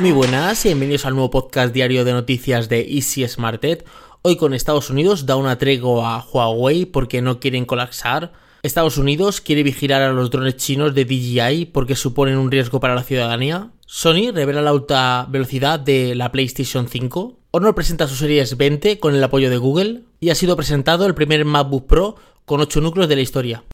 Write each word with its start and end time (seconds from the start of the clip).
Muy 0.00 0.12
buenas 0.12 0.64
y 0.64 0.68
bienvenidos 0.68 1.04
al 1.04 1.12
nuevo 1.12 1.28
podcast 1.28 1.74
diario 1.74 2.06
de 2.06 2.14
noticias 2.14 2.70
de 2.70 2.86
Easy 2.88 3.28
Smarted. 3.28 3.84
Hoy 4.22 4.36
con 4.36 4.54
Estados 4.54 4.88
Unidos 4.88 5.26
da 5.26 5.36
una 5.36 5.58
tregua 5.58 6.16
a 6.16 6.24
Huawei 6.24 6.86
porque 6.86 7.20
no 7.20 7.38
quieren 7.38 7.66
colapsar. 7.66 8.32
Estados 8.62 8.96
Unidos 8.96 9.42
quiere 9.42 9.62
vigilar 9.62 10.00
a 10.00 10.12
los 10.14 10.30
drones 10.30 10.56
chinos 10.56 10.94
de 10.94 11.04
DJI 11.04 11.66
porque 11.66 11.96
suponen 11.96 12.38
un 12.38 12.50
riesgo 12.50 12.80
para 12.80 12.94
la 12.94 13.02
ciudadanía. 13.02 13.72
Sony 13.84 14.32
revela 14.32 14.62
la 14.62 14.70
alta 14.70 15.26
velocidad 15.28 15.78
de 15.78 16.14
la 16.14 16.32
PlayStation 16.32 16.88
5. 16.88 17.36
Honor 17.50 17.74
presenta 17.74 18.08
su 18.08 18.16
Series 18.16 18.56
20 18.56 19.00
con 19.00 19.14
el 19.14 19.22
apoyo 19.22 19.50
de 19.50 19.58
Google. 19.58 20.04
Y 20.18 20.30
ha 20.30 20.34
sido 20.34 20.56
presentado 20.56 21.04
el 21.04 21.14
primer 21.14 21.44
MacBook 21.44 21.86
Pro 21.86 22.16
con 22.46 22.62
8 22.62 22.80
núcleos 22.80 23.06
de 23.06 23.16
la 23.16 23.22
historia. 23.22 23.64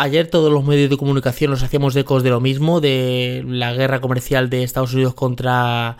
Ayer 0.00 0.28
todos 0.28 0.52
los 0.52 0.64
medios 0.64 0.90
de 0.90 0.96
comunicación 0.96 1.50
nos 1.50 1.64
hacíamos 1.64 1.96
ecos 1.96 2.22
de 2.22 2.30
lo 2.30 2.40
mismo, 2.40 2.80
de 2.80 3.42
la 3.44 3.74
guerra 3.74 4.00
comercial 4.00 4.48
de 4.48 4.62
Estados 4.62 4.94
Unidos 4.94 5.12
contra 5.12 5.96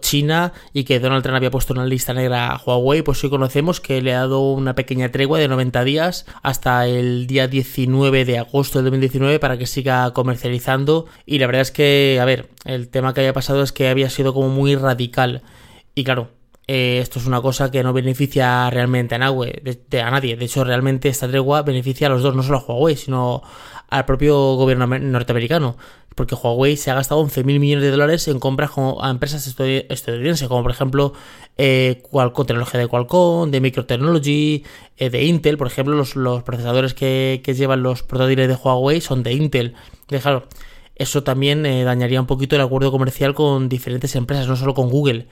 China 0.00 0.52
y 0.72 0.82
que 0.82 0.98
Donald 0.98 1.22
Trump 1.22 1.36
había 1.36 1.52
puesto 1.52 1.72
una 1.72 1.86
lista 1.86 2.12
negra 2.12 2.48
a 2.48 2.56
Huawei, 2.56 3.02
pues 3.02 3.22
hoy 3.22 3.30
conocemos 3.30 3.80
que 3.80 4.02
le 4.02 4.14
ha 4.14 4.18
dado 4.18 4.50
una 4.50 4.74
pequeña 4.74 5.12
tregua 5.12 5.38
de 5.38 5.46
90 5.46 5.84
días 5.84 6.26
hasta 6.42 6.88
el 6.88 7.28
día 7.28 7.46
19 7.46 8.24
de 8.24 8.38
agosto 8.40 8.80
del 8.80 8.86
2019 8.86 9.38
para 9.38 9.56
que 9.56 9.68
siga 9.68 10.12
comercializando. 10.12 11.06
Y 11.24 11.38
la 11.38 11.46
verdad 11.46 11.62
es 11.62 11.70
que, 11.70 12.18
a 12.20 12.24
ver, 12.24 12.48
el 12.64 12.88
tema 12.88 13.14
que 13.14 13.20
había 13.20 13.32
pasado 13.32 13.62
es 13.62 13.70
que 13.70 13.88
había 13.88 14.10
sido 14.10 14.34
como 14.34 14.48
muy 14.48 14.74
radical. 14.74 15.42
Y 15.94 16.02
claro, 16.02 16.30
eh, 16.68 16.98
esto 17.00 17.20
es 17.20 17.26
una 17.26 17.40
cosa 17.40 17.70
que 17.70 17.82
no 17.82 17.92
beneficia 17.92 18.68
realmente 18.70 19.14
a 19.14 19.18
de, 19.18 20.00
a 20.00 20.10
nadie. 20.10 20.36
De 20.36 20.44
hecho, 20.46 20.64
realmente 20.64 21.08
esta 21.08 21.28
tregua 21.28 21.62
beneficia 21.62 22.08
a 22.08 22.10
los 22.10 22.22
dos, 22.22 22.34
no 22.34 22.42
solo 22.42 22.58
a 22.58 22.62
Huawei, 22.62 22.96
sino 22.96 23.42
al 23.88 24.04
propio 24.04 24.54
gobierno 24.56 24.86
norteamericano. 24.86 25.76
Porque 26.16 26.34
Huawei 26.34 26.76
se 26.76 26.90
ha 26.90 26.94
gastado 26.94 27.22
11.000 27.24 27.44
millones 27.60 27.84
de 27.84 27.90
dólares 27.90 28.26
en 28.26 28.40
compras 28.40 28.70
a 29.00 29.10
empresas 29.10 29.46
estadounidenses, 29.46 30.48
como 30.48 30.62
por 30.62 30.72
ejemplo 30.72 31.12
eh, 31.58 32.02
tecnología 32.46 32.80
de 32.80 32.86
Qualcomm, 32.88 33.50
de 33.50 33.60
Microtechnology, 33.60 34.64
eh, 34.96 35.10
de 35.10 35.24
Intel. 35.24 35.58
Por 35.58 35.66
ejemplo, 35.68 35.94
los, 35.94 36.42
procesadores 36.42 36.94
que, 36.94 37.40
llevan 37.56 37.82
los 37.82 38.02
portátiles 38.02 38.48
de 38.48 38.54
Huawei 38.54 39.00
son 39.00 39.22
de 39.22 39.34
Intel. 39.34 39.74
claro, 40.08 40.48
eso 40.96 41.22
también 41.22 41.64
eh, 41.66 41.84
dañaría 41.84 42.20
un 42.20 42.26
poquito 42.26 42.56
el 42.56 42.62
acuerdo 42.62 42.90
comercial 42.90 43.34
con 43.34 43.68
diferentes 43.68 44.16
empresas, 44.16 44.48
no 44.48 44.56
solo 44.56 44.74
con 44.74 44.90
Google. 44.90 45.28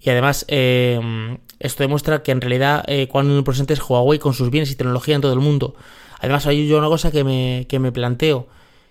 Y 0.00 0.10
además, 0.10 0.44
eh, 0.48 1.38
esto 1.58 1.82
demuestra 1.82 2.22
que 2.22 2.32
en 2.32 2.40
realidad 2.40 2.84
eh, 2.86 3.08
cuando 3.08 3.42
presente 3.44 3.72
es 3.72 3.80
Huawei 3.80 4.18
con 4.18 4.34
sus 4.34 4.50
bienes 4.50 4.70
y 4.70 4.76
tecnología 4.76 5.14
en 5.14 5.22
todo 5.22 5.32
el 5.32 5.40
mundo. 5.40 5.74
Además, 6.20 6.46
hay 6.46 6.68
yo 6.68 6.78
una 6.78 6.88
cosa 6.88 7.10
que 7.10 7.24
me, 7.24 7.66
que 7.68 7.78
me 7.78 7.92
planteo. 7.92 8.48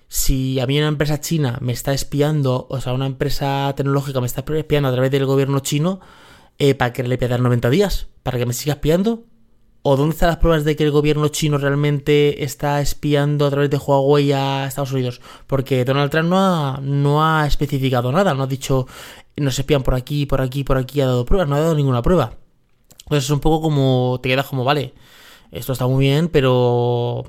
Si 0.08 0.60
a 0.60 0.68
mí 0.68 0.78
una 0.78 0.88
empresa 0.88 1.20
china 1.20 1.58
me 1.62 1.74
está 1.74 1.94
espiando, 1.94 2.68
o 2.70 2.80
sea, 2.82 2.94
una 2.94 3.06
empresa 3.06 3.74
tecnológica 3.76 4.20
me 4.22 4.28
está 4.28 4.44
espiando 4.48 4.90
a 4.90 4.92
través 4.92 5.12
del 5.12 5.26
gobierno 5.26 5.60
chino, 5.60 6.00
eh, 6.58 6.76
¿para 6.76 6.94
que 6.94 7.04
le 7.04 7.18
dar 7.18 7.40
90 7.40 7.70
días? 7.70 8.08
¿Para 8.24 8.38
que 8.38 8.46
me 8.46 8.54
siga 8.54 8.76
espiando? 8.76 9.26
¿O 9.88 9.96
dónde 9.96 10.14
están 10.14 10.30
las 10.30 10.38
pruebas 10.38 10.66
de 10.66 10.76
que 10.76 10.84
el 10.84 10.90
gobierno 10.90 11.28
chino 11.28 11.60
realmente 11.60 12.44
está 12.44 12.82
espiando 12.82 13.46
a 13.46 13.52
través 13.52 13.70
de 13.70 13.78
Huawei 13.78 14.32
a 14.32 14.66
Estados 14.66 14.92
Unidos? 14.92 15.22
Porque 15.46 15.86
Donald 15.86 16.10
Trump 16.10 16.28
no 16.28 16.40
ha, 16.40 16.80
no 16.82 17.24
ha 17.24 17.46
especificado 17.46 18.12
nada, 18.12 18.34
no 18.34 18.42
ha 18.42 18.48
dicho 18.48 18.88
nos 19.38 19.60
espían 19.60 19.84
por 19.84 19.94
aquí, 19.94 20.26
por 20.26 20.42
aquí, 20.42 20.64
por 20.64 20.80
aquí, 20.80 21.02
ha 21.02 21.06
dado 21.06 21.24
pruebas, 21.24 21.48
no 21.48 21.56
ha 21.56 21.60
dado 21.60 21.76
ninguna 21.76 22.02
prueba. 22.02 22.34
Entonces 23.04 23.26
es 23.26 23.30
un 23.30 23.42
poco 23.42 23.62
como, 23.62 24.20
te 24.24 24.30
quedas 24.30 24.48
como, 24.48 24.64
vale, 24.64 24.96
esto 25.52 25.74
está 25.74 25.86
muy 25.86 26.06
bien, 26.06 26.30
pero, 26.30 27.24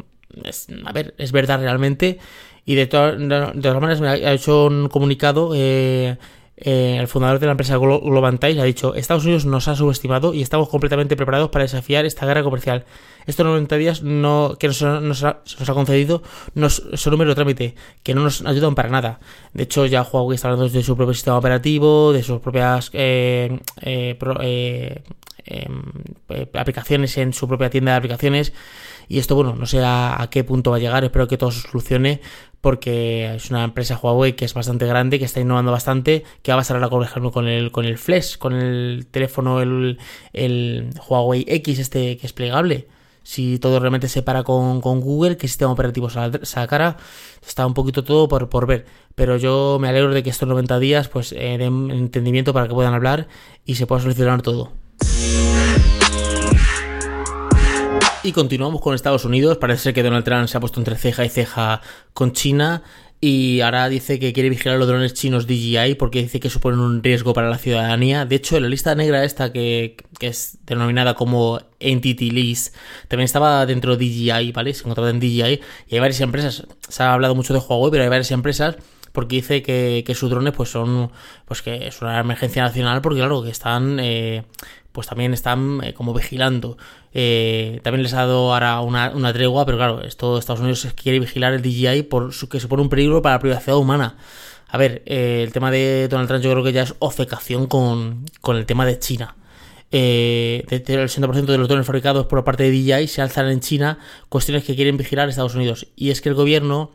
a 0.87 0.93
ver, 0.93 1.15
es 1.19 1.33
verdad 1.33 1.61
realmente. 1.61 2.19
Y 2.65 2.75
de 2.75 2.87
todas 2.87 3.19
maneras 3.19 4.01
me 4.01 4.09
ha 4.09 4.33
hecho 4.33 4.69
un 4.69 4.89
comunicado 4.89 5.51
eh, 5.55 6.17
eh, 6.59 6.97
el 6.99 7.07
fundador 7.07 7.39
de 7.39 7.47
la 7.47 7.53
empresa 7.53 7.77
Globantime 7.77 8.61
ha 8.61 8.65
dicho, 8.65 8.95
Estados 8.95 9.25
Unidos 9.25 9.45
nos 9.45 9.69
ha 9.69 9.77
subestimado 9.77 10.33
y 10.33 10.41
estamos 10.41 10.69
completamente 10.69 11.15
preparados 11.15 11.51
para 11.51 11.65
desafiar 11.65 12.07
esta 12.07 12.25
guerra 12.25 12.43
comercial. 12.43 12.85
Estos 13.27 13.45
90 13.45 13.77
días 13.77 14.03
no, 14.03 14.57
que 14.59 14.69
nos, 14.69 14.83
ha, 14.83 15.43
concedido 15.75 16.23
nos, 16.55 16.83
son 16.95 17.11
número 17.11 17.31
de 17.31 17.35
trámite, 17.35 17.75
que 18.03 18.15
no 18.15 18.23
nos 18.23 18.43
ayudan 18.43 18.75
para 18.75 18.89
nada. 18.89 19.21
De 19.53 19.65
hecho, 19.65 19.85
ya 19.85 20.03
Huawei 20.03 20.37
está 20.37 20.49
hablando 20.49 20.69
de 20.69 20.83
su 20.83 20.97
propio 20.97 21.13
sistema 21.13 21.37
operativo, 21.37 22.13
de 22.13 22.23
sus 22.23 22.41
propias 22.41 22.91
eh, 22.95 23.59
eh, 23.83 25.03
em, 25.47 25.83
aplicaciones 26.55 27.17
en 27.19 27.33
su 27.33 27.49
propia 27.49 27.71
tienda 27.71 27.93
de 27.93 27.99
aplicaciones. 27.99 28.53
Y 29.09 29.19
esto, 29.19 29.37
bueno, 29.37 29.55
no 29.55 29.67
sé 29.67 29.81
a, 29.85 30.29
qué 30.31 30.45
punto 30.45 30.71
va 30.71 30.79
a 30.79 30.81
llegar, 30.81 31.05
espero 31.05 31.29
que 31.29 31.39
todo 31.39 31.53
se 31.53 31.61
solucione, 31.61 32.21
porque 32.61 33.35
es 33.37 33.51
una 33.51 33.65
empresa 33.65 33.99
Huawei 34.03 34.35
que 34.35 34.45
es 34.45 34.55
bastante 34.55 34.87
grande, 34.87 35.19
que 35.19 35.25
está 35.25 35.41
innovando 35.41 35.71
bastante, 35.71 36.25
que 36.43 36.51
va 36.51 36.57
a 36.57 36.61
pasar 36.61 36.83
ahora, 36.83 37.31
con 37.31 37.47
el, 37.47 37.71
con 37.71 37.85
el 37.85 37.99
Flash, 37.99 38.37
con 38.37 38.55
el 38.55 39.07
teléfono, 39.11 39.61
el, 39.63 39.99
Huawei 41.09 41.45
X, 41.47 41.79
este 41.79 42.17
que 42.17 42.27
es 42.27 42.33
plegable. 42.33 42.89
Si 43.23 43.59
todo 43.59 43.81
realmente 43.81 44.09
se 44.09 44.23
para 44.23 44.45
con, 44.45 44.81
Google, 44.81 45.37
qué 45.37 45.49
sistema 45.49 45.73
operativo 45.73 46.09
sacará, 46.11 46.97
está 47.45 47.67
un 47.67 47.75
poquito 47.75 48.05
todo 48.05 48.29
por, 48.29 48.49
por 48.49 48.67
ver. 48.67 48.87
Pero 49.17 49.37
yo 49.37 49.79
me 49.81 49.89
alegro 49.89 50.15
de 50.15 50.23
que 50.23 50.31
estos 50.31 50.49
90 50.49 50.79
días 50.79 51.09
pues 51.09 51.33
eh, 51.33 51.59
den 51.59 51.91
entendimiento 51.91 52.53
para 52.53 52.69
que 52.69 52.75
puedan 52.75 52.95
hablar 52.95 53.27
y 53.65 53.75
se 53.77 53.87
pueda 53.87 54.03
solucionar 54.03 54.43
todo. 54.43 54.86
Y 58.27 58.33
continuamos 58.33 58.81
con 58.81 58.93
Estados 58.93 59.25
Unidos. 59.25 59.57
Parece 59.59 59.85
ser 59.85 59.95
que 59.95 60.03
Donald 60.03 60.25
Trump 60.25 60.49
se 60.49 60.57
ha 60.57 60.61
puesto 60.61 60.81
entre 60.81 60.97
ceja 60.97 61.25
y 61.25 61.29
ceja 61.29 61.81
con 62.13 62.33
China. 62.33 62.83
Y 63.21 63.61
ahora 63.61 63.89
dice 63.89 64.19
que 64.19 64.33
quiere 64.33 64.51
vigilar 64.51 64.79
los 64.79 64.89
drones 64.89 65.15
chinos 65.15 65.47
DJI 65.47 65.95
porque 65.95 66.23
dice 66.23 66.41
que 66.41 66.51
suponen 66.51 66.81
un 66.81 67.05
riesgo 67.05 67.33
para 67.33 67.49
la 67.49 67.57
ciudadanía. 67.57 68.27
De 68.27 68.35
hecho, 68.35 68.57
en 68.57 68.65
la 68.65 68.69
lista 68.69 68.97
negra 68.97 69.23
esta 69.23 69.53
que, 69.53 69.97
es 70.21 70.59
denominada 70.67 71.15
como 71.15 71.61
Entity 71.79 72.31
List, 72.31 72.75
también 73.07 73.27
estaba 73.27 73.65
dentro 73.65 73.97
de 73.97 74.05
DJI, 74.05 74.51
¿vale? 74.51 74.75
Se 74.75 74.81
encontraba 74.81 75.09
en 75.11 75.21
DJI 75.21 75.61
y 75.87 75.95
hay 75.95 76.01
varias 76.01 76.21
empresas. 76.21 76.67
Se 76.89 77.03
ha 77.05 77.15
hablado 77.15 77.37
mucho 77.37 77.55
de 77.55 77.61
Huawei, 77.61 77.93
pero 77.93 78.03
hay 78.03 78.11
varias 78.11 78.33
empresas 78.33 78.77
porque 79.13 79.37
dice 79.37 79.63
que, 79.63 80.05
que 80.05 80.15
sus 80.15 80.29
drones 80.29 80.53
pues 80.53 80.69
son 80.69 81.11
pues 81.47 81.63
que 81.63 81.87
es 81.87 82.03
una 82.03 82.21
emergencia 82.21 82.63
nacional 82.65 83.01
porque 83.01 83.21
claro 83.21 83.43
que 83.43 83.49
están 83.49 83.99
eh, 83.99 84.45
pues 84.97 85.09
también 85.09 85.35
están 85.35 85.81
eh, 85.85 85.93
como 85.93 86.15
vigilando. 86.15 86.79
Eh, 87.13 87.81
también 87.83 88.03
les 88.03 88.15
ha 88.15 88.21
dado 88.21 88.55
ahora 88.55 88.81
una, 88.81 89.33
tregua, 89.35 89.67
pero 89.67 89.77
claro, 89.77 90.03
esto 90.03 90.39
Estados 90.39 90.61
Unidos 90.61 90.89
quiere 90.95 91.21
vigilar 91.21 91.53
el 91.53 91.61
DJI 91.61 92.05
por 92.05 92.33
su, 92.33 92.49
que 92.49 92.61
supone 92.61 92.81
un 92.81 92.89
peligro 92.89 93.21
para 93.21 93.35
la 93.35 93.41
privacidad 93.41 93.77
humana. 93.77 94.17
A 94.69 94.79
ver, 94.79 95.03
eh, 95.05 95.43
el 95.45 95.53
tema 95.53 95.71
de 95.71 96.09
Donald 96.09 96.29
Trump 96.29 96.43
yo 96.43 96.51
creo 96.51 96.65
que 96.65 96.73
ya 96.73 96.85
es 96.85 96.95
ofecación 96.99 97.67
con, 97.67 98.25
con 98.41 98.57
el 98.57 98.65
tema 98.65 98.87
de 98.87 98.99
China. 98.99 99.37
el 99.91 100.65
60% 100.67 101.45
de 101.45 101.59
los 101.59 101.69
drones 101.69 101.87
fabricados 101.87 102.25
por 102.25 102.43
parte 102.43 102.63
de 102.63 102.71
DJI 102.71 103.07
se 103.07 103.21
alzan 103.21 103.51
en 103.51 103.61
China, 103.61 103.99
cuestiones 104.31 104.65
que 104.65 104.75
quieren 104.77 104.97
vigilar 104.97 105.29
Estados 105.29 105.55
Unidos. 105.55 105.89
Y 105.95 106.09
es 106.09 106.23
que 106.23 106.31
el 106.31 106.35
gobierno 106.35 106.91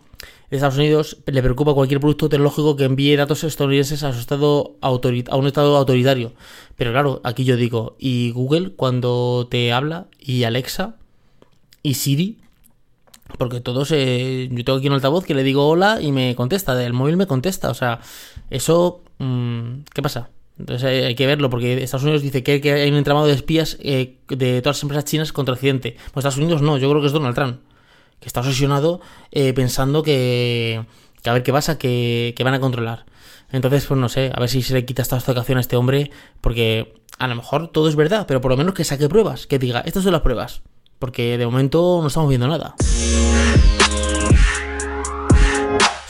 Estados 0.52 0.78
Unidos 0.78 1.18
le 1.26 1.42
preocupa 1.42 1.74
cualquier 1.74 2.02
producto 2.02 2.28
tecnológico 2.28 2.76
que 2.76 2.84
envíe 2.84 3.16
datos 3.16 3.46
estadounidenses 3.46 4.04
a, 4.04 4.12
su 4.12 4.20
estado 4.20 4.76
a 4.82 4.90
un 5.38 5.48
estado 5.48 5.78
autoritario. 5.78 6.34
Pero 6.76 6.92
claro, 6.92 7.22
aquí 7.24 7.46
yo 7.46 7.56
digo, 7.56 7.96
¿y 8.00 8.32
Google 8.32 8.74
cuando 8.76 9.48
te 9.50 9.72
habla? 9.72 10.08
¿Y 10.20 10.44
Alexa? 10.44 10.96
¿Y 11.84 11.94
Siri? 11.94 12.38
Porque 13.38 13.62
todos, 13.62 13.92
eh, 13.94 14.50
yo 14.52 14.66
tengo 14.66 14.80
aquí 14.80 14.88
un 14.88 14.94
altavoz 14.94 15.24
que 15.24 15.34
le 15.34 15.44
digo 15.44 15.70
hola 15.70 16.02
y 16.02 16.12
me 16.12 16.36
contesta, 16.36 16.84
el 16.84 16.92
móvil 16.92 17.16
me 17.16 17.28
contesta, 17.28 17.70
o 17.70 17.74
sea, 17.74 18.02
eso, 18.50 19.04
mm, 19.20 19.84
¿qué 19.94 20.02
pasa? 20.02 20.32
Entonces 20.60 20.84
hay, 20.84 21.16
que 21.16 21.26
verlo, 21.28 21.50
porque 21.50 21.82
Estados 21.82 22.04
Unidos 22.04 22.22
dice 22.22 22.44
que, 22.44 22.62
hay 22.74 22.92
un 22.92 22.98
entramado 22.98 23.26
de 23.26 23.34
espías 23.34 23.78
eh, 23.80 24.18
de 24.28 24.62
todas 24.62 24.76
las 24.78 24.84
empresas 24.84 25.06
chinas 25.06 25.32
contra 25.32 25.54
Occidente. 25.54 25.96
Pues 26.14 26.26
Estados 26.26 26.38
Unidos 26.38 26.62
no, 26.62 26.78
yo 26.78 26.90
creo 26.90 27.00
que 27.00 27.08
es 27.08 27.14
Donald 27.14 27.36
Trump 27.36 27.62
que 28.22 28.28
está 28.28 28.40
obsesionado 28.40 29.02
eh, 29.32 29.52
pensando 29.52 30.04
que, 30.04 30.86
a 31.26 31.34
ver 31.34 31.44
qué 31.44 31.52
pasa, 31.52 31.78
que, 31.78 32.34
que, 32.38 32.44
van 32.46 32.54
a 32.54 32.62
controlar. 32.62 33.06
Entonces, 33.52 33.86
pues 33.86 34.00
no 34.00 34.08
sé, 34.08 34.32
a 34.34 34.40
ver 34.40 34.48
si 34.48 34.62
se 34.62 34.74
le 34.74 34.86
quita 34.86 35.02
esta 35.02 35.18
obcecación 35.18 35.58
a 35.58 35.62
este 35.62 35.76
hombre, 35.76 36.12
porque 36.40 36.94
a 37.18 37.28
lo 37.28 37.36
mejor 37.36 37.68
todo 37.68 37.90
es 37.90 37.96
verdad, 37.96 38.26
pero 38.28 38.40
por 38.40 38.52
lo 38.52 38.58
menos 38.58 38.74
que 38.74 38.86
saque 38.86 39.10
pruebas, 39.10 39.48
que 39.48 39.60
diga, 39.60 39.82
estas 39.82 40.04
son 40.04 40.14
las 40.14 40.22
pruebas, 40.22 40.62
porque 41.00 41.38
de 41.38 41.46
momento 41.46 42.00
no 42.02 42.08
estamos 42.08 42.30
viendo 42.30 42.48
nada. 42.48 42.76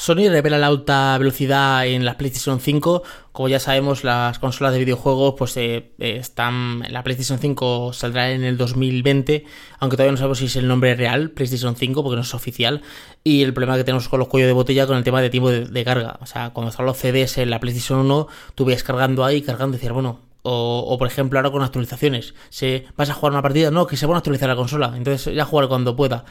Sony 0.01 0.30
revela 0.30 0.57
la 0.57 0.65
alta 0.65 1.15
velocidad 1.19 1.86
en 1.86 2.06
la 2.06 2.18
PlayStation 2.18 2.59
5. 2.59 3.03
Como 3.31 3.50
ya 3.50 3.59
sabemos, 3.59 4.03
las 4.03 4.39
consolas 4.39 4.74
de 4.74 4.80
videojuegos 4.80 5.36
pues 5.38 5.56
eh, 5.57 5.92
están. 6.00 6.83
La 6.89 7.03
PlayStation 7.03 7.38
5 7.38 7.94
saldrá 7.94 8.31
en 8.31 8.44
el 8.44 8.57
2020, 8.57 9.45
aunque 9.77 9.98
todavía 9.98 10.13
no 10.13 10.18
sabemos 10.18 10.39
si 10.39 10.45
es 10.45 10.56
el 10.56 10.68
nombre 10.68 10.95
real, 10.95 11.30
PlayStation 11.30 11.75
5, 11.75 12.01
porque 12.01 12.15
no 12.15 12.24
es 12.24 12.33
oficial. 12.33 12.81
Y 13.24 13.44
el 13.44 13.53
problema 13.53 13.77
que 13.77 13.83
tenemos 13.83 14.09
con 14.09 14.18
los 14.18 14.27
cuellos 14.27 14.48
de 14.48 14.53
botella 14.53 14.88
con 14.88 14.98
el 14.98 15.03
tema 15.03 15.21
de 15.21 15.30
tiempo 15.30 15.51
de, 15.51 15.83
carga. 15.83 16.18
O 16.19 16.25
sea, 16.25 16.50
cuando 16.50 16.71
estaban 16.71 16.88
los 16.88 16.98
CDs 16.98 17.38
en 17.38 17.51
la 17.51 17.59
PlayStation 17.59 18.00
1, 18.00 18.27
tú 18.56 18.65
ves 18.65 18.83
cargando 18.83 19.24
ahí, 19.24 19.44
cargando 19.44 19.75
y 19.75 19.77
decías, 19.77 19.94
bueno, 19.94 20.21
o, 20.42 20.98
por 20.98 21.07
ejemplo 21.07 21.38
ahora 21.38 21.51
con 21.51 21.62
actualizaciones. 21.62 22.33
Se, 22.50 22.88
¿Vas 22.98 23.12
a 23.12 23.13
jugar 23.13 23.33
una 23.33 23.44
partida? 23.44 23.69
No, 23.69 23.86
que 23.86 23.98
se 23.98 24.07
va 24.07 24.15
a 24.15 24.18
actualizar 24.18 24.50
la 24.50 24.56
consola. 24.56 24.94
Entonces 24.95 25.36
ya 25.36 25.45
jugar 25.45 25.68
cuando 25.68 25.95
pueda. 25.95 26.25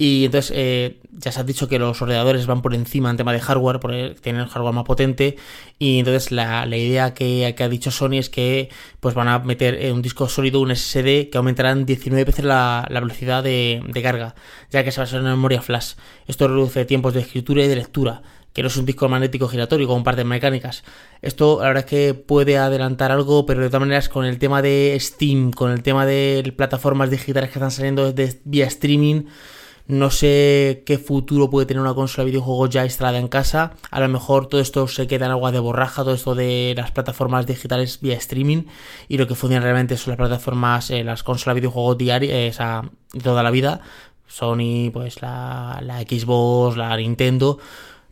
Y 0.00 0.26
entonces 0.26 0.52
eh, 0.54 1.00
ya 1.10 1.32
se 1.32 1.40
ha 1.40 1.44
dicho 1.44 1.68
que 1.68 1.80
los 1.80 2.00
ordenadores 2.00 2.46
van 2.46 2.62
por 2.62 2.72
encima 2.72 3.10
en 3.10 3.16
tema 3.16 3.32
de 3.32 3.40
hardware, 3.40 3.80
por 3.80 3.92
tener 4.20 4.46
hardware 4.46 4.72
más 4.74 4.84
potente. 4.84 5.36
Y 5.80 5.98
entonces 5.98 6.30
la, 6.30 6.64
idea 6.68 7.14
que, 7.14 7.52
ha 7.58 7.68
dicho 7.68 7.90
Sony 7.90 8.18
es 8.18 8.30
que 8.30 8.68
pues 9.00 9.16
van 9.16 9.26
a 9.26 9.40
meter 9.40 9.92
un 9.92 10.00
disco 10.00 10.28
sólido, 10.28 10.60
un 10.60 10.74
SSD, 10.74 11.30
que 11.30 11.32
aumentarán 11.34 11.84
19 11.84 12.24
veces 12.24 12.44
la, 12.44 12.86
velocidad 12.88 13.42
de, 13.42 13.82
de, 13.88 14.02
carga, 14.02 14.36
ya 14.70 14.84
que 14.84 14.92
se 14.92 15.00
basa 15.00 15.16
en 15.16 15.24
memoria 15.24 15.62
flash. 15.62 15.94
Esto 16.28 16.46
reduce 16.46 16.84
tiempos 16.84 17.14
de 17.14 17.20
escritura 17.20 17.64
y 17.64 17.68
de 17.68 17.76
lectura 17.76 18.22
que 18.58 18.62
no 18.62 18.68
es 18.68 18.76
un 18.76 18.86
disco 18.86 19.08
magnético 19.08 19.46
giratorio 19.46 19.86
con 19.86 20.02
partes 20.02 20.24
mecánicas. 20.24 20.82
Esto 21.22 21.58
la 21.60 21.68
verdad 21.68 21.84
es 21.84 21.90
que 21.90 22.14
puede 22.14 22.58
adelantar 22.58 23.12
algo, 23.12 23.46
pero 23.46 23.60
de 23.60 23.68
todas 23.68 23.82
maneras 23.82 24.08
con 24.08 24.24
el 24.24 24.38
tema 24.38 24.62
de 24.62 24.96
Steam, 24.98 25.52
con 25.52 25.70
el 25.70 25.82
tema 25.84 26.06
de 26.06 26.52
plataformas 26.56 27.08
digitales 27.08 27.50
que 27.50 27.58
están 27.58 27.70
saliendo 27.70 28.12
desde 28.12 28.40
vía 28.44 28.66
streaming, 28.66 29.26
no 29.88 30.10
sé 30.10 30.82
qué 30.86 30.98
futuro 30.98 31.48
puede 31.48 31.66
tener 31.66 31.80
una 31.80 31.94
consola 31.94 32.24
de 32.24 32.32
videojuegos 32.32 32.70
ya 32.70 32.84
instalada 32.84 33.18
en 33.18 33.28
casa. 33.28 33.72
A 33.90 34.00
lo 34.00 34.08
mejor 34.08 34.46
todo 34.46 34.60
esto 34.60 34.86
se 34.86 35.06
queda 35.06 35.26
en 35.26 35.32
agua 35.32 35.50
de 35.50 35.58
borraja, 35.58 36.04
todo 36.04 36.14
esto 36.14 36.34
de 36.34 36.74
las 36.76 36.90
plataformas 36.90 37.46
digitales 37.46 37.98
vía 38.00 38.14
streaming. 38.14 38.64
Y 39.08 39.16
lo 39.16 39.26
que 39.26 39.34
funciona 39.34 39.64
realmente 39.64 39.96
son 39.96 40.12
las 40.12 40.18
plataformas, 40.18 40.90
eh, 40.90 41.02
las 41.04 41.22
consolas 41.22 41.54
de 41.54 41.60
videojuegos 41.62 41.96
diarias, 41.96 42.60
eh, 42.60 43.20
toda 43.22 43.42
la 43.42 43.50
vida. 43.50 43.80
Sony, 44.26 44.90
pues 44.92 45.22
la, 45.22 45.80
la 45.82 46.00
Xbox, 46.02 46.76
la 46.76 46.94
Nintendo. 46.96 47.58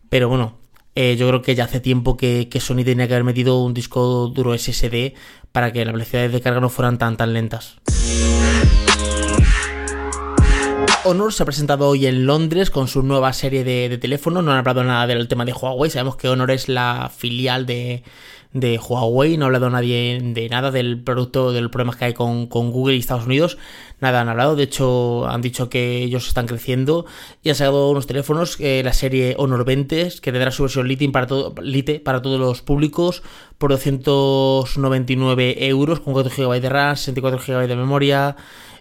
Pero 0.08 0.31
bueno, 0.31 0.55
eh, 0.94 1.14
yo 1.19 1.29
creo 1.29 1.43
que 1.43 1.55
ya 1.55 1.64
hace 1.64 1.81
tiempo 1.81 2.17
que, 2.17 2.49
Sony 2.58 2.84
tenía 2.84 3.06
que 3.06 3.12
haber 3.12 3.25
metido 3.25 3.62
un 3.62 3.75
disco 3.75 4.29
duro 4.29 4.56
SSD 4.56 5.12
para 5.52 5.70
que 5.70 5.84
las 5.84 5.93
velocidades 5.93 6.32
de 6.32 6.40
carga 6.40 6.61
no 6.61 6.70
fueran 6.70 6.96
tan 6.96 7.19
tan 7.19 7.34
lentas. 7.34 7.76
Honor 11.06 11.32
se 11.32 11.44
ha 11.44 11.47
presentado 11.47 11.88
hoy 11.88 12.06
en 12.06 12.26
Londres 12.26 12.69
con 12.69 12.88
su 12.88 13.05
nueva 13.05 13.32
serie 13.32 13.62
de, 13.62 13.97
teléfonos. 13.97 14.43
No 14.43 14.50
han 14.50 14.58
hablado 14.58 14.82
nada 14.82 15.06
del 15.06 15.29
tema 15.29 15.44
de 15.44 15.53
Huawei. 15.53 15.88
Sabemos 15.88 16.17
que 16.17 16.29
Honor 16.29 16.50
es 16.50 16.69
la 16.69 17.12
filial 17.17 17.64
de, 17.64 18.03
de 18.53 18.76
Huawei, 18.79 19.37
no 19.37 19.44
ha 19.44 19.47
hablado 19.47 19.70
nadie 19.70 20.19
de 20.20 20.49
nada 20.49 20.73
del 20.73 21.00
producto, 21.00 21.53
de 21.53 21.61
los 21.61 21.70
problemas 21.70 21.94
que 21.94 22.06
hay 22.06 22.14
con, 22.14 22.49
Google 22.49 22.97
y 22.97 22.99
Estados 22.99 23.26
Unidos, 23.26 23.56
nada 24.00 24.20
han 24.20 24.29
hablado, 24.29 24.56
de 24.56 24.64
hecho 24.64 25.29
han 25.29 25.43
dicho 25.43 25.69
que 25.69 26.03
ellos 26.03 26.26
están 26.26 26.47
creciendo 26.47 27.06
y 27.43 27.50
han 27.50 27.55
sacado 27.55 27.91
unos 27.91 28.08
teléfonos, 28.08 28.56
eh, 28.58 28.82
la 28.85 28.93
serie 28.93 29.37
Honor 29.38 29.64
20, 29.64 30.08
que 30.20 30.32
tendrá 30.32 30.50
su 30.50 30.64
versión 30.64 30.88
Lite 30.88 31.08
para, 31.11 31.26
todo, 31.26 31.55
Lite 31.61 32.00
para 32.00 32.20
todos 32.23 32.41
los 32.41 32.62
públicos 32.62 33.23
por 33.58 33.70
299 33.70 35.67
euros 35.67 36.00
con 36.00 36.14
4 36.14 36.32
GB 36.35 36.61
de 36.61 36.69
RAM, 36.69 36.97
64 36.97 37.41
GB 37.47 37.69
de 37.69 37.76
memoria 37.76 38.37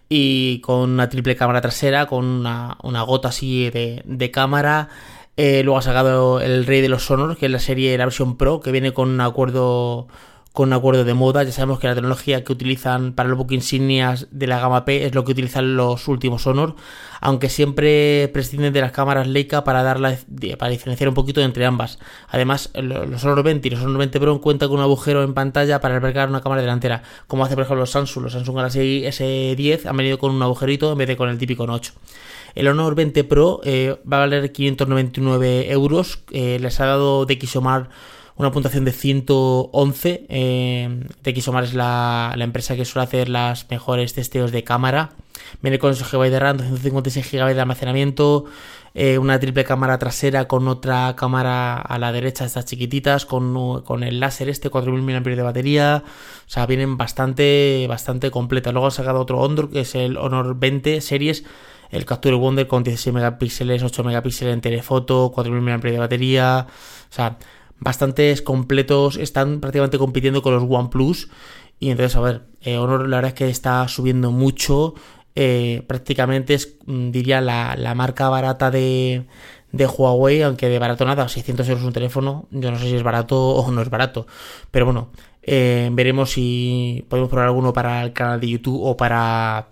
y 0.10 0.60
con 0.62 0.92
una 0.92 1.10
triple 1.10 1.36
cámara 1.36 1.62
trasera, 1.62 2.06
con 2.06 2.26
una, 2.26 3.02
gota 3.06 3.30
así 3.30 3.70
de, 3.70 4.02
de 4.06 4.32
cámara. 4.32 4.90
Eh, 5.38 5.64
luego 5.64 5.80
ha 5.80 5.82
sacado 5.82 6.40
El 6.40 6.66
Rey 6.66 6.82
de 6.82 6.90
los 6.90 7.06
Sonors, 7.06 7.38
que 7.38 7.48
es 7.48 7.52
la 7.52 7.60
serie, 7.60 7.98
la 7.98 8.06
versión 8.06 8.38
Pro, 8.38 8.62
que 8.62 8.72
viene 8.72 8.94
con 8.94 9.10
un 9.10 9.22
acuerdo 9.22 10.08
con 10.56 10.70
un 10.70 10.74
acuerdo 10.74 11.04
de 11.04 11.14
moda. 11.14 11.44
Ya 11.44 11.52
sabemos 11.52 11.80
que 11.80 11.88
la 11.88 11.94
tecnología 11.94 12.44
que 12.44 12.52
utilizan 12.52 13.14
para 13.14 13.30
los 13.30 13.38
book 13.38 13.52
insignias 13.52 14.28
de 14.32 14.48
la 14.48 14.60
gama 14.60 14.86
P 14.86 15.06
es 15.06 15.14
lo 15.14 15.24
que 15.24 15.34
utilizan 15.34 15.76
los 15.76 16.08
últimos 16.08 16.48
Honor, 16.48 16.76
aunque 17.22 17.50
siempre 17.50 18.30
prescinden 18.34 18.74
de 18.74 18.82
las 18.82 18.92
cámaras 18.92 19.28
Leica 19.28 19.64
para 19.64 19.84
darla 19.84 20.18
para 20.58 20.72
diferenciar 20.72 21.10
un 21.10 21.14
poquito 21.14 21.42
entre 21.42 21.66
ambas. 21.66 22.00
Además, 22.30 22.72
los 22.74 23.24
Honor 23.26 23.44
20 23.44 23.68
y 23.68 23.72
los 23.72 23.82
Honor 23.82 24.00
20 24.00 24.20
Pro 24.20 24.42
cuentan 24.42 24.70
con 24.70 24.80
un 24.80 24.84
agujero 24.84 25.24
en 25.24 25.34
pantalla 25.36 25.82
para 25.82 25.96
albergar 25.98 26.30
una 26.30 26.42
cámara 26.42 26.62
delantera, 26.62 27.04
como 27.28 27.44
hace 27.44 27.56
por 27.56 27.66
ejemplo 27.66 27.82
los 27.82 27.92
Samsung, 27.92 28.24
los 28.24 28.34
Samsung 28.34 28.56
Galaxy 28.56 29.04
S10 29.06 29.86
han 29.86 29.98
venido 29.98 30.18
con 30.18 30.34
un 30.34 30.42
agujerito 30.42 30.92
en 30.92 30.98
vez 30.98 31.08
de 31.10 31.18
con 31.18 31.30
el 31.30 31.38
típico 31.38 31.68
Notch. 31.68 31.90
El 32.56 32.70
Honor 32.70 32.96
20 32.96 33.26
Pro 33.26 33.60
eh, 33.66 34.00
va 34.12 34.18
a 34.18 34.20
valer 34.22 34.54
599 34.54 35.70
euros. 35.72 36.20
Eh, 36.32 36.58
les 36.62 36.80
ha 36.80 36.86
dado 36.86 37.26
DxOMark 37.26 37.90
una 38.38 38.52
puntuación 38.52 38.86
de 38.86 38.92
111. 38.92 40.26
Eh, 40.30 41.08
DxOMark 41.24 41.68
es 41.68 41.74
la, 41.74 42.36
empresa 42.38 42.76
que 42.76 42.86
suele 42.86 43.06
hacer 43.06 43.30
las 43.30 43.70
mejores 43.70 44.14
testeos 44.14 44.52
de 44.52 44.64
cámara. 44.64 45.12
Viene 45.62 45.80
con 45.80 45.92
8 45.92 46.06
GB 46.12 46.30
de 46.30 46.40
RAM, 46.40 46.58
256 46.58 47.32
GB 47.32 47.54
de 47.54 47.62
almacenamiento, 47.62 48.46
eh, 48.94 49.18
una 49.18 49.40
triple 49.40 49.64
cámara 49.64 49.98
trasera 49.98 50.48
con 50.48 50.68
otra 50.68 51.16
cámara 51.18 51.78
a 51.78 52.00
la 52.00 52.12
derecha, 52.12 52.46
estas 52.46 52.66
chiquititas, 52.66 53.26
con, 53.26 53.82
con 53.84 54.04
el 54.04 54.20
láser 54.20 54.50
este, 54.50 54.70
4000 54.70 55.02
mAh 55.02 55.20
de 55.22 55.42
batería. 55.42 56.04
O 56.06 56.50
sea, 56.50 56.66
vienen 56.66 56.98
bastante, 56.98 57.86
bastante 57.88 58.32
completas. 58.32 58.74
Luego 58.74 58.88
ha 58.88 58.92
sacado 58.92 59.20
otro 59.22 59.40
Honor, 59.40 59.70
que 59.70 59.82
es 59.82 59.96
el 59.96 60.18
Honor 60.18 60.58
20 60.58 61.02
Series 61.02 61.46
el 61.92 62.04
Capture 62.04 62.36
Wonder 62.36 62.68
con 62.68 62.84
16 62.84 63.14
megapíxeles, 63.14 63.84
8 63.84 64.04
megapíxeles 64.04 64.54
en 64.54 64.60
telefoto, 64.60 65.32
4000 65.34 65.62
mAh 65.62 65.78
de 65.78 66.00
batería, 66.00 66.68
o 66.68 67.14
sea, 67.14 67.38
bastantes 67.80 68.42
completos, 68.42 69.18
están 69.18 69.60
prácticamente 69.60 69.98
compitiendo 69.98 70.42
con 70.42 70.54
los 70.54 70.64
OnePlus. 70.68 71.30
Y 71.80 71.90
entonces, 71.90 72.16
a 72.16 72.22
ver, 72.22 72.44
eh, 72.62 72.78
Honor 72.78 73.08
la 73.08 73.18
verdad 73.18 73.30
es 73.30 73.36
que 73.36 73.50
está 73.50 73.88
subiendo 73.88 74.32
mucho, 74.32 74.96
eh, 75.36 75.84
prácticamente 75.88 76.54
es, 76.54 76.78
mm, 76.86 77.12
diría, 77.12 77.42
la, 77.42 77.94
marca 77.96 78.30
barata 78.30 78.72
de, 78.72 79.26
de 79.72 79.86
Huawei, 79.86 80.42
aunque 80.44 80.70
de 80.70 80.80
barato 80.80 81.06
nada, 81.06 81.28
600 81.28 81.68
euros 81.70 81.84
un 81.84 81.94
teléfono, 81.94 82.48
yo 82.52 82.72
no 82.72 82.80
sé 82.80 82.86
si 82.86 82.96
es 82.96 83.04
barato 83.04 83.38
o 83.56 83.72
no 83.72 83.82
es 83.82 83.90
barato, 83.90 84.26
pero 84.72 84.86
bueno, 84.86 85.10
eh, 85.44 85.90
veremos 85.92 86.32
si 86.32 87.06
podemos 87.10 87.30
probar 87.30 87.48
alguno 87.48 87.74
para 87.74 88.04
el 88.04 88.14
canal 88.14 88.40
de 88.40 88.50
YouTube 88.50 88.82
o 88.82 88.98
para, 88.98 89.70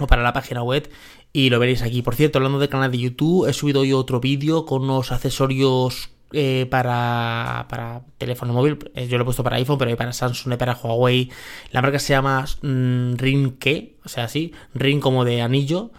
o 0.00 0.06
para 0.06 0.22
la 0.22 0.32
página 0.32 0.62
web. 0.62 0.90
Y 1.32 1.48
lo 1.50 1.60
veréis 1.60 1.82
aquí. 1.82 2.02
Por 2.02 2.16
cierto, 2.16 2.38
hablando 2.38 2.58
del 2.58 2.68
canal 2.68 2.90
de 2.90 2.98
YouTube, 2.98 3.48
he 3.48 3.52
subido 3.52 3.80
hoy 3.82 3.92
otro 3.92 4.20
vídeo 4.20 4.66
con 4.66 4.82
unos 4.82 5.12
accesorios 5.12 6.10
eh, 6.32 6.66
para, 6.70 7.66
para, 7.68 8.02
teléfono 8.18 8.52
móvil. 8.52 8.78
Eh, 8.94 9.08
yo 9.08 9.18
lo 9.18 9.22
he 9.22 9.24
puesto 9.24 9.42
para 9.42 9.56
iPhone, 9.56 9.78
pero 9.78 9.90
hay 9.90 9.96
para 9.96 10.12
Samsung, 10.12 10.56
para 10.56 10.74
Huawei. 10.74 11.30
La 11.72 11.82
marca 11.82 11.98
se 11.98 12.12
llama 12.12 12.44
mm, 12.62 13.14
Ring 13.16 13.58
Ke, 13.58 13.96
o 14.04 14.08
sea, 14.08 14.28
sí, 14.28 14.52
Ring 14.74 15.00
como 15.00 15.24
de 15.24 15.42
anillo, 15.42 15.90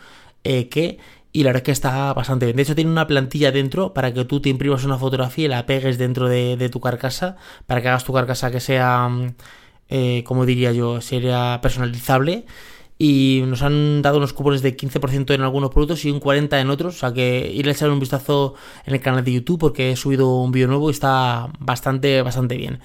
eh, 0.44 0.70
que. 0.70 1.00
Y 1.34 1.44
la 1.44 1.50
verdad 1.50 1.62
es 1.62 1.66
que 1.66 1.72
está 1.72 2.14
bastante 2.14 2.46
bien. 2.46 2.58
De 2.58 2.64
hecho, 2.64 2.76
tiene 2.76 2.92
una 2.92 3.08
plantilla 3.08 3.52
dentro 3.54 3.94
para 3.94 4.14
que 4.14 4.26
tú 4.26 4.42
te 4.42 4.50
imprimas 4.50 4.84
una 4.84 4.98
fotografía 4.98 5.46
y 5.46 5.48
la 5.48 5.66
pegues 5.66 5.98
dentro 5.98 6.28
de, 6.28 6.70
tu 6.70 6.82
carcasa. 6.82 7.38
Para 7.68 7.82
que 7.82 7.88
hagas 7.88 8.04
tu 8.04 8.14
carcasa 8.14 8.52
que 8.52 8.60
sea, 8.60 9.08
mm, 9.08 9.34
eh, 9.90 10.24
como 10.26 10.46
diría 10.46 10.72
yo, 10.74 11.02
sería 11.02 11.60
personalizable 11.62 12.46
y 13.04 13.42
nos 13.48 13.64
han 13.64 14.04
dado 14.04 14.18
unos 14.18 14.32
cupones 14.32 14.62
de 14.62 14.78
15% 14.78 15.34
en 15.34 15.42
algunos 15.42 15.72
productos 15.72 16.06
y 16.06 16.12
un 16.12 16.22
40% 16.22 16.62
en 16.62 16.70
otros. 16.70 16.98
O 16.98 17.00
sea 17.00 17.12
que 17.12 17.52
ir 17.52 17.68
a 17.68 17.72
echar 17.72 17.90
un 17.90 18.00
vistazo 18.00 18.54
en 18.86 18.94
el 18.94 19.02
canal 19.02 19.24
de 19.24 19.34
YouTube 19.34 19.60
porque 19.60 19.90
he 19.92 19.96
subido 19.96 20.36
un 20.36 20.52
vídeo 20.52 20.68
nuevo 20.68 20.88
y 20.88 20.94
está 20.94 21.50
bastante, 21.58 22.22
bastante 22.22 22.58
bien. 22.58 22.80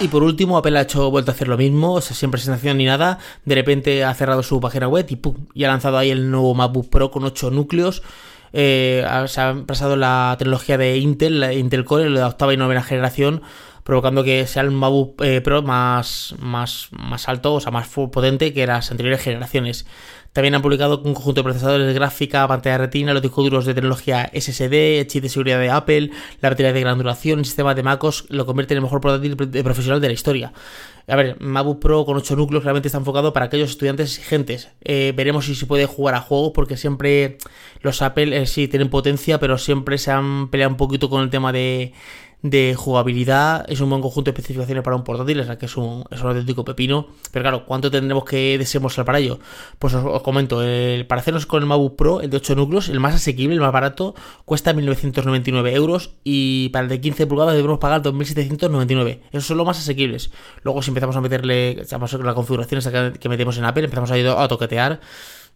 Y 0.00 0.08
por 0.08 0.24
último, 0.24 0.58
Apple 0.58 0.76
ha 0.76 0.82
hecho 0.82 1.08
vuelta 1.08 1.30
a 1.30 1.34
hacer 1.36 1.46
lo 1.46 1.56
mismo, 1.56 1.92
o 1.92 2.00
sea, 2.00 2.16
sin 2.16 2.32
presentación 2.32 2.78
ni 2.78 2.84
nada. 2.86 3.20
De 3.44 3.54
repente 3.54 4.02
ha 4.02 4.12
cerrado 4.14 4.42
su 4.42 4.60
página 4.60 4.88
web 4.88 5.06
y 5.08 5.14
¡pum! 5.14 5.36
Y 5.54 5.62
ha 5.62 5.68
lanzado 5.68 5.98
ahí 5.98 6.10
el 6.10 6.32
nuevo 6.32 6.52
MacBook 6.52 6.90
Pro 6.90 7.12
con 7.12 7.22
8 7.22 7.52
núcleos. 7.52 8.02
Eh, 8.52 9.06
se 9.28 9.40
ha 9.40 9.54
pasado 9.64 9.94
la 9.94 10.34
tecnología 10.36 10.78
de 10.78 10.98
Intel, 10.98 11.38
la 11.38 11.52
Intel 11.52 11.84
Core, 11.84 12.10
la 12.10 12.26
octava 12.26 12.52
y 12.52 12.56
novena 12.56 12.82
generación 12.82 13.42
provocando 13.84 14.24
que 14.24 14.46
sea 14.46 14.62
el 14.62 14.70
MacBook 14.70 15.22
eh, 15.22 15.40
Pro 15.40 15.62
más, 15.62 16.34
más, 16.38 16.88
más 16.92 17.28
alto, 17.28 17.54
o 17.54 17.60
sea, 17.60 17.72
más 17.72 17.88
potente 17.88 18.52
que 18.52 18.66
las 18.66 18.90
anteriores 18.90 19.22
generaciones. 19.22 19.86
También 20.32 20.54
han 20.54 20.62
publicado 20.62 21.02
un 21.04 21.12
conjunto 21.12 21.40
de 21.40 21.44
procesadores 21.44 21.86
de 21.86 21.92
gráfica, 21.92 22.48
pantalla 22.48 22.78
retina, 22.78 23.12
los 23.12 23.20
discos 23.20 23.44
duros 23.44 23.66
de 23.66 23.74
tecnología 23.74 24.30
SSD, 24.32 25.06
chip 25.06 25.22
de 25.22 25.28
seguridad 25.28 25.58
de 25.58 25.68
Apple, 25.68 26.10
la 26.40 26.48
batería 26.48 26.72
de 26.72 26.80
gran 26.80 26.96
duración, 26.96 27.40
el 27.40 27.44
sistema 27.44 27.74
de 27.74 27.82
MacOS 27.82 28.24
lo 28.30 28.46
convierte 28.46 28.72
en 28.72 28.78
el 28.78 28.82
mejor 28.82 29.02
portátil 29.02 29.36
profesional 29.36 30.00
de 30.00 30.06
la 30.06 30.14
historia. 30.14 30.52
A 31.06 31.16
ver, 31.16 31.38
MacBook 31.38 31.80
Pro 31.80 32.06
con 32.06 32.16
8 32.16 32.34
núcleos 32.36 32.64
realmente 32.64 32.88
está 32.88 32.96
enfocado 32.96 33.34
para 33.34 33.46
aquellos 33.46 33.70
estudiantes 33.70 34.16
exigentes. 34.16 34.70
Eh, 34.82 35.12
veremos 35.14 35.44
si 35.44 35.54
se 35.54 35.66
puede 35.66 35.84
jugar 35.84 36.14
a 36.14 36.20
juegos 36.20 36.52
porque 36.54 36.78
siempre 36.78 37.36
los 37.82 38.00
Apple 38.00 38.34
eh, 38.34 38.46
sí 38.46 38.68
tienen 38.68 38.88
potencia, 38.88 39.38
pero 39.38 39.58
siempre 39.58 39.98
se 39.98 40.12
han 40.12 40.48
peleado 40.48 40.70
un 40.70 40.76
poquito 40.78 41.10
con 41.10 41.22
el 41.22 41.28
tema 41.28 41.52
de 41.52 41.92
de 42.42 42.74
jugabilidad, 42.76 43.64
es 43.68 43.80
un 43.80 43.88
buen 43.88 44.02
conjunto 44.02 44.30
de 44.30 44.32
especificaciones 44.32 44.82
para 44.82 44.96
un 44.96 45.04
portátil, 45.04 45.40
o 45.40 45.44
sea 45.44 45.58
que 45.58 45.66
es 45.66 45.76
un, 45.76 46.04
auténtico 46.10 46.64
pepino. 46.64 47.06
Pero 47.30 47.42
claro, 47.44 47.66
¿cuánto 47.66 47.90
tendremos 47.90 48.24
que 48.24 48.58
desembolsar 48.58 49.04
para 49.04 49.20
ello? 49.20 49.38
Pues 49.78 49.94
os, 49.94 50.22
comento, 50.22 50.62
el, 50.62 51.06
para 51.06 51.20
hacernos 51.20 51.46
con 51.46 51.62
el 51.62 51.68
MacBook 51.68 51.96
Pro, 51.96 52.20
el 52.20 52.30
de 52.30 52.38
8 52.38 52.56
núcleos, 52.56 52.88
el 52.88 52.98
más 52.98 53.14
asequible, 53.14 53.54
el 53.54 53.60
más 53.60 53.72
barato, 53.72 54.14
cuesta 54.44 54.74
1.999 54.74 55.72
euros 55.72 56.14
y 56.24 56.68
para 56.70 56.84
el 56.84 56.88
de 56.88 57.00
15 57.00 57.26
pulgadas 57.28 57.54
debemos 57.54 57.78
pagar 57.78 58.02
2.799. 58.02 59.20
Esos 59.30 59.46
son 59.46 59.56
los 59.56 59.66
más 59.66 59.78
asequibles. 59.78 60.32
Luego 60.62 60.82
si 60.82 60.90
empezamos 60.90 61.16
a 61.16 61.20
meterle, 61.20 61.84
la 62.24 62.34
configuración 62.34 62.80
que, 62.82 63.18
que 63.20 63.28
metemos 63.28 63.56
en 63.58 63.64
Apple, 63.64 63.84
empezamos 63.84 64.10
a 64.10 64.48
toquetear 64.48 65.00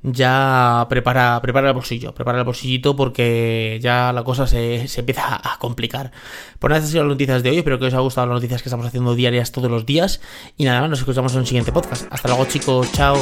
ya 0.03 0.87
prepara, 0.89 1.41
prepara 1.43 1.69
el 1.69 1.75
bolsillo, 1.75 2.15
prepara 2.15 2.39
el 2.39 2.45
bolsillito 2.45 2.95
porque 2.95 3.79
ya 3.83 4.13
la 4.13 4.23
cosa 4.23 4.47
se, 4.47 4.87
empieza 4.97 5.41
a 5.43 5.59
complicar. 5.59 6.13
Por 6.59 6.71
nada, 6.71 6.79
estas 6.79 6.93
sido 6.93 7.05
las 7.05 7.11
noticias 7.11 7.43
de 7.43 7.51
hoy, 7.51 7.59
espero 7.59 7.79
que 7.79 7.87
os 7.87 7.93
haya 7.93 8.03
gustado 8.03 8.27
las 8.27 8.37
noticias 8.37 8.63
que 8.63 8.69
estamos 8.69 8.87
haciendo 8.87 9.15
diarias 9.15 9.53
todos 9.53 9.71
los 9.71 9.87
días. 9.87 10.21
Y 10.57 10.65
nada 10.65 10.81
más, 10.81 10.91
nos 10.91 10.99
escuchamos 11.01 11.33
en 11.33 11.41
un 11.41 11.47
siguiente 11.47 11.73
podcast. 11.73 12.07
Hasta 12.11 12.29
luego 12.29 12.45
chicos, 12.47 12.93
chao. 12.93 13.17